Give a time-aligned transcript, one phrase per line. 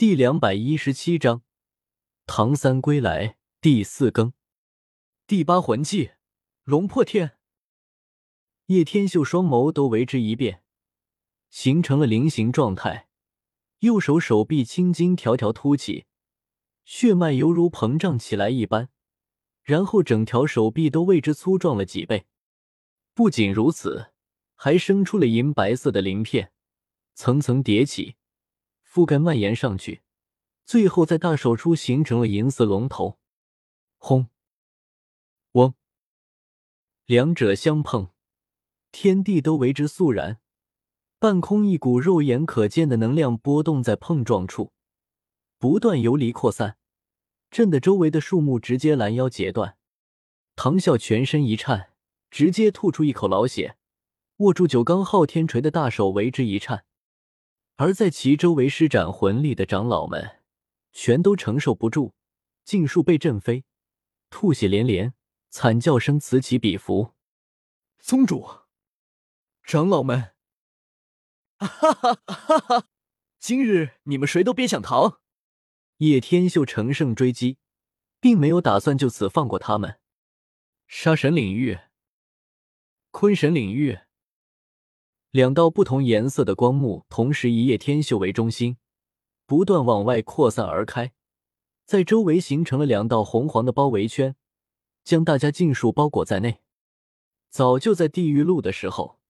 [0.00, 1.42] 第两百一十七章
[2.24, 4.32] 唐三归来第四更
[5.26, 6.12] 第八魂技
[6.64, 7.32] 龙破天。
[8.68, 10.64] 叶天秀双眸都为之一变，
[11.50, 13.10] 形成了菱形状态，
[13.80, 16.06] 右手手臂青筋条条凸起，
[16.86, 18.88] 血脉犹如膨胀起来一般，
[19.62, 22.24] 然后整条手臂都为之粗壮了几倍。
[23.12, 24.12] 不仅如此，
[24.54, 26.54] 还生出了银白色的鳞片，
[27.14, 28.16] 层层叠起。
[28.92, 30.02] 覆盖蔓延上去，
[30.64, 33.20] 最后在大手处形成了银色龙头。
[33.98, 34.28] 轰！
[35.52, 35.74] 嗡！
[37.06, 38.10] 两者相碰，
[38.90, 40.40] 天地都为之肃然。
[41.20, 44.72] 半空一股肉眼可见的能量波动在碰撞处
[45.58, 46.78] 不断游离扩散，
[47.50, 49.76] 震得周围的树木直接拦腰截断。
[50.56, 51.92] 唐啸全身一颤，
[52.30, 53.76] 直接吐出一口老血，
[54.38, 56.84] 握住九罡昊天锤的大手为之一颤。
[57.80, 60.42] 而在其周围施展魂力的长老们，
[60.92, 62.12] 全都承受不住，
[62.62, 63.64] 尽数被震飞，
[64.28, 65.14] 吐血连连，
[65.48, 67.14] 惨叫声此起彼伏。
[67.98, 68.46] 宗主，
[69.62, 70.34] 长老们，
[71.56, 72.88] 哈哈哈哈！
[73.38, 75.22] 今日你们谁都别想逃！
[75.96, 77.56] 叶天秀乘胜追击，
[78.20, 79.98] 并没有打算就此放过他们。
[80.86, 81.78] 杀神领域，
[83.10, 84.00] 坤神领域。
[85.32, 88.78] 两道不同颜色的光幕同时以叶天秀为中心，
[89.46, 91.12] 不断往外扩散而开，
[91.86, 94.34] 在周围形成了两道红黄的包围圈，
[95.04, 96.58] 将大家尽数包裹在内。
[97.48, 99.20] 早就在地狱路的时候，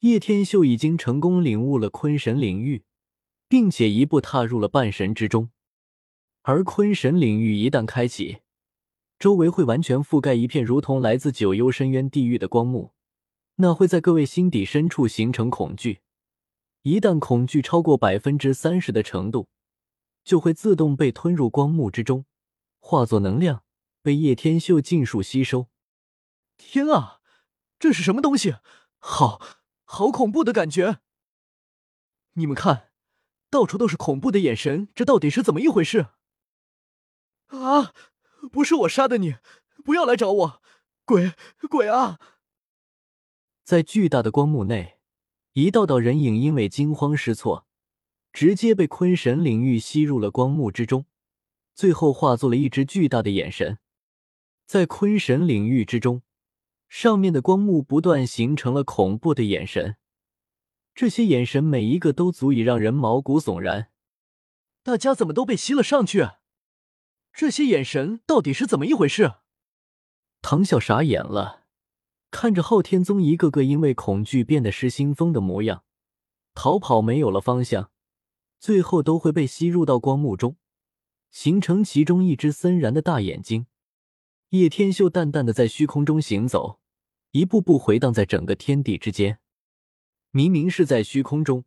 [0.00, 2.84] 叶天秀已经成功领悟了坤神领域，
[3.48, 5.48] 并且一步踏入了半神之中。
[6.42, 8.40] 而坤神领域一旦开启，
[9.18, 12.92] 周围会完全覆盖一片如同来自九幽深渊地狱的光幕。
[13.60, 16.00] 那会在各位心底深处形成恐惧，
[16.80, 19.50] 一旦恐惧超过百分之三十的程度，
[20.24, 22.24] 就会自动被吞入光幕之中，
[22.78, 23.62] 化作能量
[24.00, 25.68] 被叶天秀尽数吸收。
[26.56, 27.20] 天啊，
[27.78, 28.56] 这是什么东西？
[28.98, 29.38] 好
[29.84, 31.00] 好恐怖的感觉！
[32.32, 32.90] 你们看，
[33.50, 36.06] 到处都是恐怖的眼神，这到底是怎么一回事？
[37.48, 37.92] 啊！
[38.50, 39.36] 不是我杀的你，
[39.84, 40.62] 不要来找我！
[41.04, 41.34] 鬼
[41.68, 42.18] 鬼啊！
[43.70, 44.98] 在巨大的光幕内，
[45.52, 47.68] 一道道人影因为惊慌失措，
[48.32, 51.06] 直接被坤神领域吸入了光幕之中，
[51.72, 53.78] 最后化作了一只巨大的眼神。
[54.66, 56.22] 在坤神领域之中，
[56.88, 59.94] 上面的光幕不断形成了恐怖的眼神，
[60.92, 63.92] 这些眼神每一个都足以让人毛骨悚然。
[64.82, 66.28] 大家怎么都被吸了上去？
[67.32, 69.34] 这些眼神到底是怎么一回事？
[70.42, 71.59] 唐笑傻眼了。
[72.30, 75.84] 看着昊天宗一个个因为恐惧变得失心疯的模样，
[76.54, 77.90] 逃跑没有了方向，
[78.58, 80.56] 最后都会被吸入到光幕中，
[81.30, 83.66] 形成其中一只森然的大眼睛。
[84.50, 86.80] 叶天秀淡淡的在虚空中行走，
[87.32, 89.38] 一步步回荡在整个天地之间。
[90.30, 91.64] 明明是在虚空中，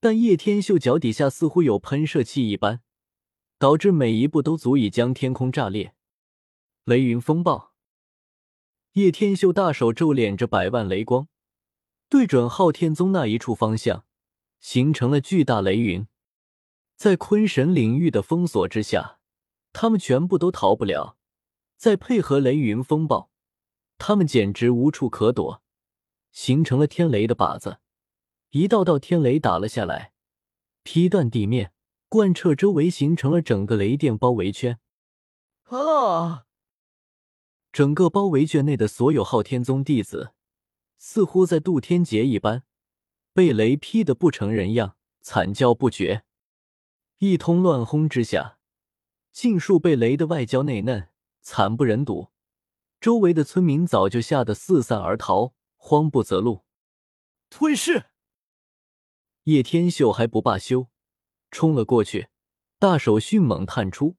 [0.00, 2.80] 但叶天秀脚底下似乎有喷射器一般，
[3.58, 5.94] 导致每一步都足以将天空炸裂。
[6.84, 7.71] 雷云风暴。
[8.92, 11.26] 叶天秀大手皱敛着百万雷光，
[12.10, 14.04] 对准昊天宗那一处方向，
[14.60, 16.06] 形成了巨大雷云。
[16.94, 19.18] 在坤神领域的封锁之下，
[19.72, 21.16] 他们全部都逃不了。
[21.78, 23.30] 再配合雷云风暴，
[23.96, 25.62] 他们简直无处可躲，
[26.30, 27.78] 形成了天雷的靶子。
[28.50, 30.12] 一道道天雷打了下来，
[30.82, 31.72] 劈断地面，
[32.10, 34.78] 贯彻周围，形成了整个雷电包围圈。
[35.70, 36.44] 啊！
[37.72, 40.34] 整个包围圈内的所有昊天宗弟子，
[40.98, 42.64] 似乎在渡天劫一般，
[43.32, 46.24] 被雷劈得不成人样，惨叫不绝。
[47.16, 48.58] 一通乱轰之下，
[49.32, 51.08] 尽数被雷的外焦内嫩，
[51.40, 52.28] 惨不忍睹。
[53.00, 56.64] 周围的村民早就吓得四散而逃，慌不择路。
[57.48, 58.10] 吞噬！
[59.44, 60.88] 叶天秀还不罢休，
[61.50, 62.28] 冲了过去，
[62.78, 64.16] 大手迅猛探出，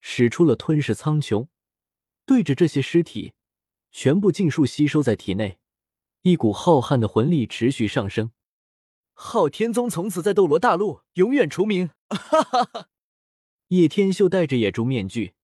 [0.00, 1.48] 使出了吞噬苍穹。
[2.26, 3.32] 对着这些尸体，
[3.92, 5.58] 全部尽数吸收在体内，
[6.22, 8.32] 一股浩瀚的魂力持续上升。
[9.14, 11.90] 昊天宗从此在斗罗大陆永远除名！
[12.10, 12.88] 哈哈哈！
[13.68, 15.34] 叶天秀戴着野猪面具，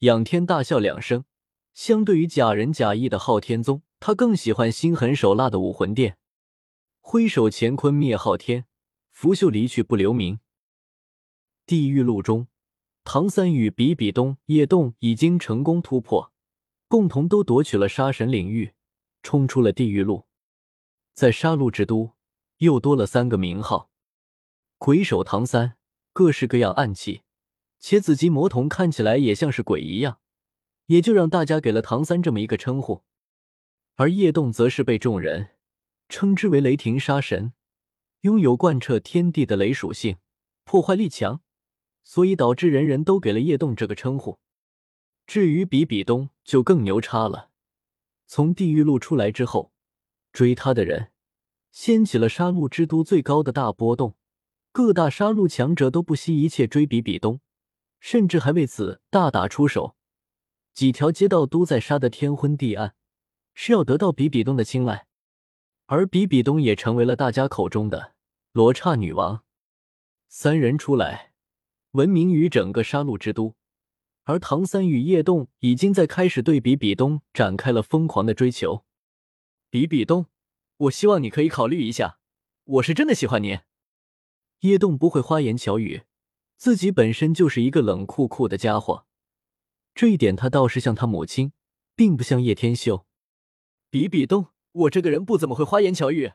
[0.00, 1.24] 仰天大笑两声。
[1.72, 6.18] 相对于假仁假义的昊天宗，他更喜欢心狠手辣的武魂殿。
[7.00, 8.66] 挥手乾坤灭昊天，
[9.10, 10.38] 拂袖离去不留名。
[11.64, 12.46] 地狱路中。
[13.04, 16.32] 唐三与比比东、叶动已经成功突破，
[16.86, 18.74] 共同都夺取了杀神领域，
[19.22, 20.26] 冲出了地狱路，
[21.14, 22.12] 在杀戮之都
[22.58, 23.90] 又多了三个名号：
[24.78, 25.76] 鬼手唐三、
[26.12, 27.22] 各式各样暗器，
[27.78, 30.20] 且紫极魔瞳看起来也像是鬼一样，
[30.86, 33.02] 也就让大家给了唐三这么一个称呼。
[33.96, 35.56] 而叶动则是被众人
[36.08, 37.54] 称之为雷霆杀神，
[38.20, 40.18] 拥有贯彻天地的雷属性，
[40.64, 41.42] 破坏力强，
[42.02, 44.38] 所以导致人人都给了叶动这个称呼。
[45.26, 47.50] 至于比比东就更牛叉了，
[48.26, 49.72] 从地狱路出来之后，
[50.32, 51.12] 追他的人
[51.70, 54.16] 掀起了杀戮之都最高的大波动，
[54.72, 57.40] 各大杀戮强者都不惜一切追比比东，
[58.00, 59.94] 甚至还为此大打出手，
[60.74, 62.94] 几条街道都在杀得天昏地暗，
[63.54, 65.06] 是要得到比比东的青睐，
[65.86, 68.14] 而比比东也成为了大家口中的
[68.52, 69.44] 罗刹女王。
[70.28, 71.29] 三人出来，
[71.92, 73.54] 闻名于整个杀戮之都。
[74.24, 78.84] 而唐三与叶动已经在开始对比比东展开了疯狂的追求。
[79.70, 80.26] 比比东，
[80.76, 82.18] 我希望你可以考虑一下，
[82.64, 83.60] 我是真的喜欢你。
[84.60, 86.02] 叶动不会花言巧语，
[86.56, 89.06] 自己本身就是一个冷酷酷的家伙，
[89.94, 91.52] 这一点他倒是像他母亲，
[91.96, 93.06] 并不像叶天秀。
[93.90, 96.32] 比比东，我这个人不怎么会花言巧语，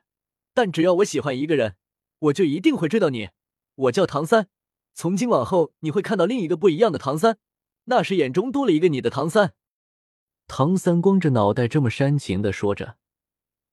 [0.54, 1.76] 但只要我喜欢一个人，
[2.20, 3.30] 我就一定会追到你。
[3.76, 4.50] 我叫唐三，
[4.96, 7.38] 从今往后你会看到另一个不一样的唐三。
[7.88, 9.54] 那是眼中多了一个你的唐三，
[10.48, 12.98] 唐三光着脑袋这么煽情的说着。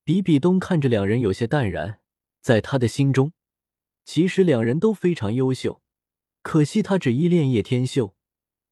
[0.05, 2.01] 比比东看着两人有些淡然，
[2.43, 3.33] 在他的心中，
[4.05, 5.81] 其实两人都非常优秀，
[6.43, 8.15] 可惜他只依恋叶天秀，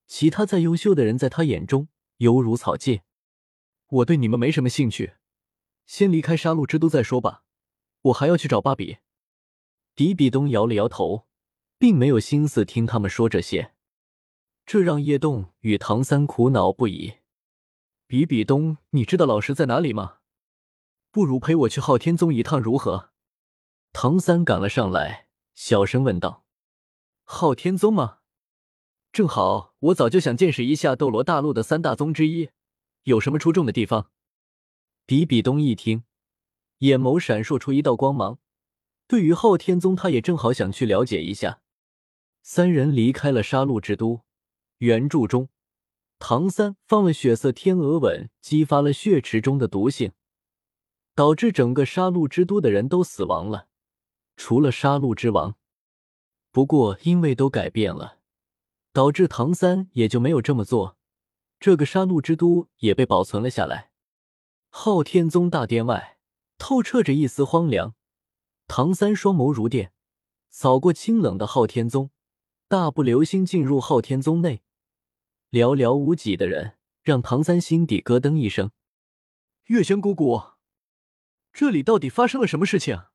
[0.07, 1.89] 其他再优秀的人在他眼中
[2.19, 3.03] 犹如草芥。
[3.89, 5.15] 我对你们没什么兴趣，
[5.87, 7.45] 先离开杀戮之都再说吧，
[8.03, 8.99] 我还要去找芭比。
[9.95, 11.27] 比比东摇了摇头，
[11.81, 13.73] 并没有心思听他们说这些。
[14.67, 17.15] 这让叶动与唐三苦恼不已。
[18.07, 20.19] 比比东，你知道老师在哪里吗？
[21.11, 23.13] 不如陪我去昊天宗一趟如何？
[23.95, 26.45] 唐三赶了上来，小声问道
[27.25, 28.19] ：“昊天宗吗？
[29.11, 32.51] 正好，我早就想见识一下斗罗大陆的三大宗之一，
[33.05, 34.11] 有什么出众的地方？”
[35.07, 36.05] 比比东一听，
[36.81, 38.39] 眼眸闪烁出一道光芒。
[39.09, 41.63] 对于昊天宗，他也正好想去了解一下。
[42.43, 44.23] 三人离开了杀戮之都。
[44.79, 45.51] 原著中，
[46.19, 50.13] 唐三放了血色天鹅吻，激发了血池中的毒性，
[51.15, 53.69] 导致整个杀戮之都的人都死亡了，
[54.37, 55.57] 除了杀戮之王。
[56.51, 58.19] 不过因为都改变了，
[58.93, 60.97] 导致唐三也就没有这么做。
[61.59, 63.91] 这个杀戮之都也被保存了下来。
[64.71, 66.19] 昊天宗大殿外，
[66.57, 67.95] 透彻着一丝荒凉。
[68.67, 69.93] 唐三双眸如电，
[70.49, 72.11] 扫过清冷的昊天宗，
[72.71, 74.63] 大步流星进入昊天宗内。
[75.51, 78.71] 寥寥无几的人，让唐三心底咯噔一声。
[79.65, 80.41] 月轩姑姑，
[81.53, 83.07] 这里到底发生了什么事情？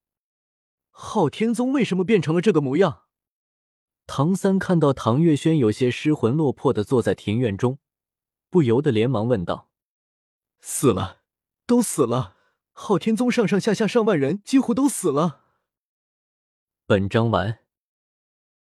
[0.90, 3.04] 昊天宗为什么变成了这个模样？
[4.06, 7.80] 唐三看到唐月轩有些失魂落魄的坐在庭院中，
[8.50, 9.70] 不由得连忙问道
[10.60, 11.22] ：“死了，
[11.66, 12.36] 都死了！
[12.74, 15.46] 昊天宗上上下下上万人，几乎都死了。”
[16.86, 17.60] 本章完。